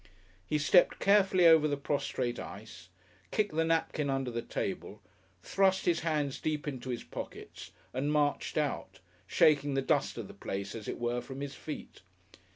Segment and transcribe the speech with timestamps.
[0.47, 2.89] He stepped carefully over the prostrate ice,
[3.29, 4.99] kicked the napkin under the table,
[5.43, 10.33] thrust his hands deep into his pockets, and marched out shaking the dust of the
[10.33, 12.01] place, as it were, from his feet.